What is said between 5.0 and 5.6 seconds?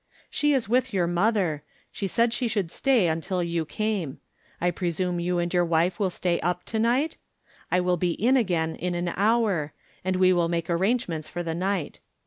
you and